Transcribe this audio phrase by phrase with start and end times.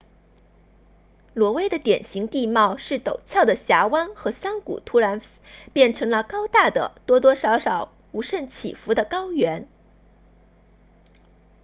[1.35, 5.21] 挪威的典型地貌是陡峭的峡湾和山谷突然
[5.73, 9.67] 变成了高大的多多少少无甚起伏的高原